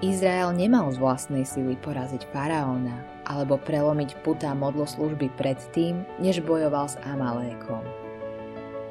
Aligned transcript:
Izrael 0.00 0.56
nemal 0.56 0.88
z 0.88 0.96
vlastnej 0.96 1.44
sily 1.44 1.76
poraziť 1.76 2.24
faraóna 2.32 3.04
alebo 3.28 3.60
prelomiť 3.60 4.24
putá 4.24 4.56
modloslužby 4.56 5.28
predtým, 5.36 6.08
než 6.16 6.40
bojoval 6.40 6.88
s 6.88 6.96
Amalékom. 7.04 7.84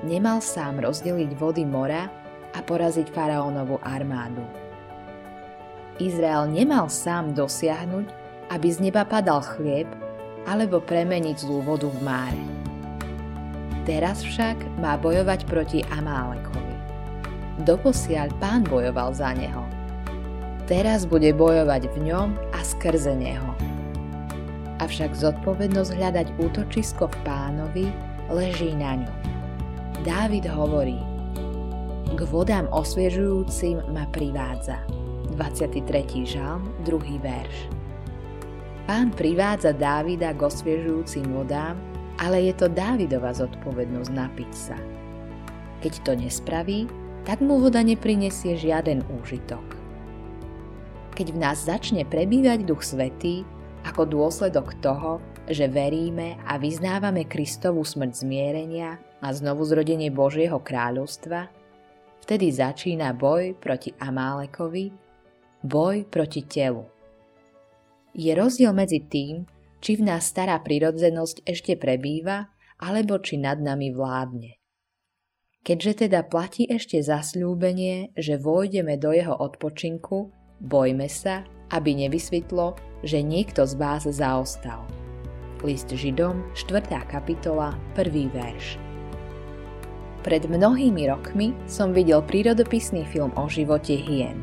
Nemal 0.00 0.40
sám 0.40 0.80
rozdeliť 0.80 1.36
vody 1.36 1.68
mora 1.68 2.08
a 2.56 2.58
poraziť 2.64 3.12
faraónovú 3.12 3.84
armádu. 3.84 4.40
Izrael 6.00 6.48
nemal 6.48 6.88
sám 6.88 7.36
dosiahnuť, 7.36 8.08
aby 8.48 8.68
z 8.72 8.88
neba 8.88 9.04
padal 9.04 9.44
chlieb 9.44 9.86
alebo 10.48 10.80
premeniť 10.80 11.36
zlú 11.36 11.60
vodu 11.68 11.92
v 11.92 12.00
máre. 12.00 12.44
Teraz 13.84 14.24
však 14.24 14.80
má 14.80 14.96
bojovať 14.96 15.44
proti 15.44 15.84
Amálekovi. 15.84 16.76
Doposiaľ 17.60 18.32
pán 18.40 18.64
bojoval 18.64 19.12
za 19.12 19.36
neho– 19.36 19.60
Teraz 20.64 21.04
bude 21.04 21.28
bojovať 21.36 21.92
v 21.92 22.08
ňom 22.08 22.40
a 22.56 22.64
skrze 22.64 23.12
neho. 23.12 23.52
Avšak 24.80 25.12
zodpovednosť 25.12 25.92
hľadať 25.92 26.26
útočisko 26.40 27.04
v 27.12 27.16
pánovi 27.20 27.86
leží 28.32 28.72
na 28.72 29.04
ňom. 29.04 29.16
Dávid 30.08 30.48
hovorí, 30.48 30.96
k 32.16 32.20
vodám 32.32 32.64
osviežujúcim 32.72 33.92
ma 33.92 34.08
privádza. 34.08 34.80
23. 35.36 35.84
žalm, 36.24 36.72
2. 36.88 37.20
verš. 37.20 37.56
Pán 38.88 39.12
privádza 39.12 39.76
Dávida 39.76 40.32
k 40.32 40.48
osviežujúcim 40.48 41.28
vodám, 41.28 41.76
ale 42.16 42.48
je 42.48 42.56
to 42.56 42.72
Dávidova 42.72 43.36
zodpovednosť 43.36 44.10
napiť 44.16 44.52
sa. 44.56 44.80
Keď 45.84 45.92
to 46.08 46.12
nespraví, 46.16 46.88
tak 47.28 47.44
mu 47.44 47.60
voda 47.60 47.84
neprinesie 47.84 48.56
žiaden 48.56 49.04
úžitok 49.20 49.73
keď 51.14 51.26
v 51.30 51.38
nás 51.38 51.62
začne 51.62 52.02
prebývať 52.02 52.66
Duch 52.66 52.82
Svetý 52.82 53.46
ako 53.86 54.02
dôsledok 54.10 54.74
toho, 54.82 55.22
že 55.46 55.70
veríme 55.70 56.34
a 56.42 56.58
vyznávame 56.58 57.30
Kristovú 57.30 57.86
smrť 57.86 58.26
zmierenia 58.26 58.98
a 59.22 59.30
znovu 59.30 59.62
zrodenie 59.62 60.10
Božieho 60.10 60.58
kráľovstva, 60.58 61.46
vtedy 62.26 62.50
začína 62.50 63.14
boj 63.14 63.54
proti 63.54 63.94
Amálekovi, 63.94 64.90
boj 65.62 66.02
proti 66.10 66.42
telu. 66.44 66.82
Je 68.14 68.34
rozdiel 68.34 68.74
medzi 68.74 69.04
tým, 69.06 69.46
či 69.78 70.00
v 70.00 70.06
nás 70.10 70.26
stará 70.26 70.58
prirodzenosť 70.58 71.44
ešte 71.44 71.76
prebýva, 71.76 72.50
alebo 72.80 73.20
či 73.22 73.38
nad 73.38 73.60
nami 73.62 73.94
vládne. 73.94 74.58
Keďže 75.64 76.08
teda 76.08 76.26
platí 76.28 76.68
ešte 76.68 77.00
zasľúbenie, 77.00 78.12
že 78.16 78.36
vojdeme 78.36 79.00
do 79.00 79.16
jeho 79.16 79.32
odpočinku, 79.32 80.43
Bojme 80.62 81.10
sa, 81.10 81.42
aby 81.74 81.98
nevysvetlo, 82.06 82.78
že 83.02 83.26
niekto 83.26 83.66
z 83.66 83.74
vás 83.74 84.06
zaostal. 84.06 84.86
List 85.66 85.90
Židom, 85.90 86.46
4. 86.54 86.86
kapitola, 87.10 87.74
1. 87.98 88.30
verš. 88.30 88.78
Pred 90.22 90.46
mnohými 90.46 91.10
rokmi 91.10 91.52
som 91.66 91.90
videl 91.90 92.22
prírodopisný 92.22 93.02
film 93.10 93.34
o 93.34 93.50
živote 93.50 93.98
hien. 93.98 94.38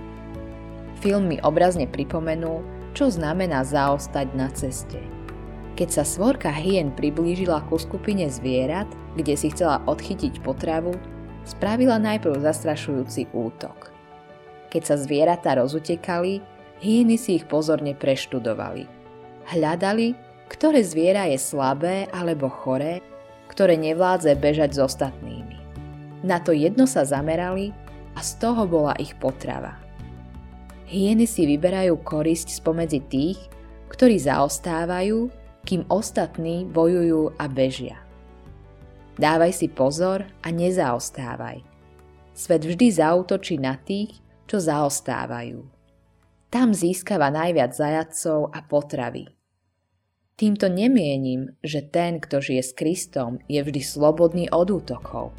Film 0.99 1.31
mi 1.31 1.39
obrazne 1.41 1.87
pripomenul, 1.87 2.59
čo 2.91 3.07
znamená 3.07 3.63
zaostať 3.63 4.27
na 4.35 4.51
ceste. 4.51 4.99
Keď 5.79 5.89
sa 5.89 6.03
svorka 6.03 6.51
hien 6.51 6.91
priblížila 6.91 7.63
ku 7.71 7.79
skupine 7.79 8.27
zvierat, 8.27 8.91
kde 9.15 9.33
si 9.39 9.47
chcela 9.49 9.79
odchytiť 9.87 10.43
potravu, 10.43 10.91
spravila 11.47 11.95
najprv 11.97 12.43
zastrašujúci 12.43 13.31
útok. 13.31 14.00
Keď 14.71 14.81
sa 14.87 14.95
zvieratá 14.95 15.59
rozutekali, 15.59 16.39
hyeny 16.79 17.19
si 17.19 17.37
ich 17.37 17.45
pozorne 17.45 17.91
preštudovali. 17.91 18.87
Hľadali, 19.51 20.15
ktoré 20.47 20.79
zviera 20.81 21.27
je 21.27 21.35
slabé 21.35 22.07
alebo 22.15 22.47
choré, 22.47 23.03
ktoré 23.51 23.75
nevládze 23.75 24.31
bežať 24.39 24.79
s 24.79 24.79
ostatnými. 24.79 25.59
Na 26.23 26.39
to 26.39 26.55
jedno 26.55 26.87
sa 26.87 27.03
zamerali 27.03 27.75
a 28.15 28.23
z 28.23 28.39
toho 28.39 28.63
bola 28.63 28.95
ich 28.95 29.11
potrava. 29.19 29.75
Hyeny 30.87 31.27
si 31.27 31.43
vyberajú 31.47 31.99
korisť 32.03 32.51
spomedzi 32.63 32.99
tých, 33.11 33.39
ktorí 33.91 34.19
zaostávajú, 34.19 35.27
kým 35.67 35.83
ostatní 35.91 36.63
bojujú 36.63 37.35
a 37.35 37.45
bežia. 37.51 37.99
Dávaj 39.19 39.51
si 39.51 39.67
pozor 39.67 40.23
a 40.43 40.47
nezaostávaj. 40.47 41.59
Svet 42.31 42.63
vždy 42.63 42.87
zautočí 42.95 43.59
na 43.59 43.75
tých, 43.75 44.20
čo 44.51 44.59
zaostávajú. 44.59 45.63
Tam 46.51 46.75
získava 46.75 47.31
najviac 47.31 47.71
zajacov 47.71 48.51
a 48.51 48.59
potravy. 48.59 49.31
Týmto 50.35 50.67
nemienim, 50.67 51.55
že 51.63 51.79
ten, 51.79 52.19
kto 52.19 52.43
žije 52.43 52.59
s 52.59 52.75
Kristom, 52.75 53.39
je 53.47 53.63
vždy 53.63 53.79
slobodný 53.79 54.51
od 54.51 54.67
útokov. 54.83 55.31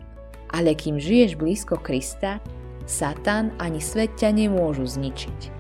Ale 0.49 0.73
kým 0.73 0.97
žiješ 0.97 1.37
blízko 1.37 1.77
Krista, 1.85 2.41
Satan 2.89 3.53
ani 3.61 3.85
svet 3.85 4.17
ťa 4.17 4.33
nemôžu 4.33 4.89
zničiť. 4.89 5.53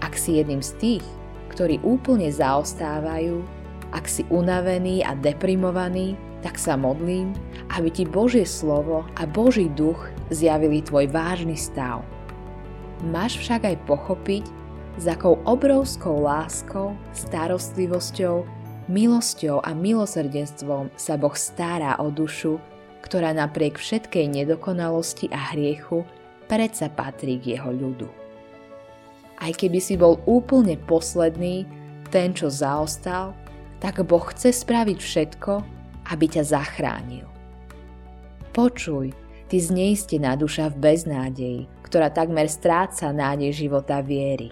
Ak 0.00 0.16
si 0.16 0.40
jedným 0.40 0.64
z 0.64 0.72
tých, 0.80 1.06
ktorí 1.52 1.76
úplne 1.84 2.32
zaostávajú, 2.32 3.44
ak 3.92 4.08
si 4.08 4.24
unavený 4.32 5.04
a 5.04 5.12
deprimovaný, 5.12 6.16
tak 6.40 6.56
sa 6.56 6.80
modlím, 6.80 7.36
aby 7.76 7.92
ti 7.92 8.08
Božie 8.08 8.48
slovo 8.48 9.04
a 9.20 9.28
Boží 9.28 9.68
duch 9.68 10.08
zjavili 10.32 10.80
tvoj 10.80 11.12
vážny 11.12 11.60
stav 11.60 12.00
Máš 13.02 13.42
však 13.42 13.66
aj 13.66 13.76
pochopiť, 13.90 14.44
s 14.94 15.04
akou 15.10 15.40
obrovskou 15.42 16.22
láskou, 16.22 16.94
starostlivosťou, 17.16 18.46
milosťou 18.86 19.58
a 19.64 19.74
milosrdenstvom 19.74 20.92
sa 20.94 21.18
Boh 21.18 21.34
stará 21.34 21.98
o 21.98 22.14
dušu, 22.14 22.62
ktorá 23.02 23.34
napriek 23.34 23.80
všetkej 23.80 24.26
nedokonalosti 24.30 25.26
a 25.34 25.50
hriechu 25.50 26.06
predsa 26.46 26.92
patrí 26.92 27.40
k 27.42 27.58
jeho 27.58 27.74
ľudu. 27.74 28.08
Aj 29.42 29.50
keby 29.50 29.82
si 29.82 29.98
bol 29.98 30.22
úplne 30.28 30.78
posledný, 30.78 31.66
ten, 32.12 32.36
čo 32.36 32.52
zaostal, 32.52 33.34
tak 33.82 33.98
Boh 34.06 34.22
chce 34.30 34.54
spraviť 34.54 34.98
všetko, 35.00 35.52
aby 36.12 36.24
ťa 36.28 36.42
zachránil. 36.46 37.26
Počuj, 38.52 39.10
ty 39.52 39.60
zneistená 39.60 40.32
duša 40.32 40.72
v 40.72 40.80
beznádeji, 40.80 41.60
ktorá 41.84 42.08
takmer 42.08 42.48
stráca 42.48 43.12
nádej 43.12 43.52
života 43.52 44.00
viery. 44.00 44.48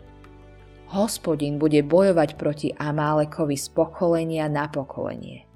Hospodin 0.93 1.57
bude 1.57 1.81
bojovať 1.81 2.37
proti 2.37 2.69
Amálekovi 2.77 3.57
z 3.57 3.73
pokolenia 3.73 4.45
na 4.53 4.69
pokolenie. 4.69 5.49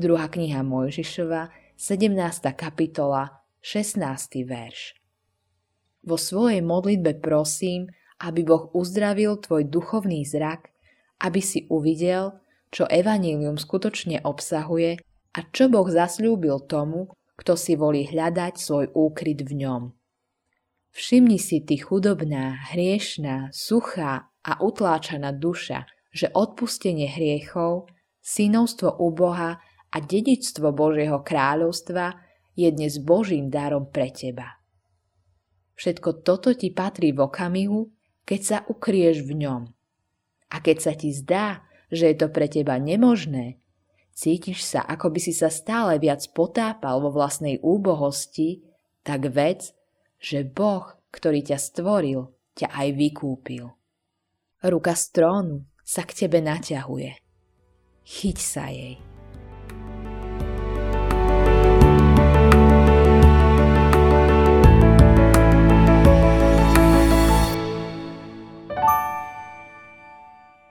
Druhá 0.00 0.32
kniha 0.32 0.64
Mojžišova, 0.64 1.52
17. 1.76 2.16
kapitola, 2.56 3.44
16. 3.60 4.00
verš. 4.48 4.96
Vo 6.00 6.16
svojej 6.16 6.64
modlitbe 6.64 7.20
prosím, 7.20 7.92
aby 8.24 8.48
Boh 8.48 8.72
uzdravil 8.72 9.36
tvoj 9.44 9.68
duchovný 9.68 10.24
zrak, 10.24 10.72
aby 11.20 11.44
si 11.44 11.68
uvidel, 11.68 12.40
čo 12.72 12.88
Evangelium 12.88 13.60
skutočne 13.60 14.24
obsahuje 14.24 14.96
a 15.36 15.38
čo 15.52 15.68
Boh 15.68 15.84
zasľúbil 15.84 16.64
tomu, 16.64 17.12
kto 17.36 17.54
si 17.54 17.76
volí 17.76 18.08
hľadať 18.08 18.54
svoj 18.56 18.86
úkryt 18.96 19.44
v 19.44 19.52
ňom. 19.64 19.82
Všimni 20.96 21.36
si 21.36 21.60
ty 21.60 21.76
chudobná, 21.76 22.72
hriešná, 22.72 23.52
suchá 23.52 24.32
a 24.40 24.52
utláčaná 24.64 25.36
duša, 25.36 25.84
že 26.08 26.32
odpustenie 26.32 27.12
hriechov, 27.12 27.92
synovstvo 28.24 28.96
u 29.04 29.12
Boha 29.12 29.60
a 29.92 29.96
dedičstvo 30.00 30.72
Božieho 30.72 31.20
kráľovstva 31.20 32.16
je 32.56 32.72
dnes 32.72 32.96
Božím 33.04 33.52
darom 33.52 33.92
pre 33.92 34.08
teba. 34.08 34.56
Všetko 35.76 36.24
toto 36.24 36.56
ti 36.56 36.72
patrí 36.72 37.12
v 37.12 37.28
okamihu, 37.28 37.92
keď 38.24 38.40
sa 38.40 38.58
ukrieš 38.64 39.28
v 39.28 39.44
ňom. 39.44 39.62
A 40.48 40.56
keď 40.64 40.76
sa 40.80 40.92
ti 40.96 41.12
zdá, 41.12 41.68
že 41.92 42.08
je 42.08 42.16
to 42.16 42.32
pre 42.32 42.48
teba 42.48 42.80
nemožné, 42.80 43.60
cítiš 44.16 44.64
sa, 44.64 44.80
ako 44.88 45.12
by 45.12 45.20
si 45.20 45.36
sa 45.36 45.52
stále 45.52 46.00
viac 46.00 46.24
potápal 46.32 47.04
vo 47.04 47.12
vlastnej 47.12 47.60
úbohosti, 47.60 48.64
tak 49.04 49.28
vec, 49.28 49.76
že 50.16 50.42
Boh, 50.42 50.88
ktorý 51.12 51.44
ťa 51.44 51.58
stvoril, 51.60 52.32
ťa 52.56 52.72
aj 52.72 52.88
vykúpil. 52.96 53.68
Ruka 54.64 54.96
z 54.96 55.04
trónu 55.12 55.56
sa 55.84 56.02
k 56.02 56.26
tebe 56.26 56.40
naťahuje. 56.40 57.12
Chyť 58.02 58.38
sa 58.40 58.72
jej. 58.72 59.05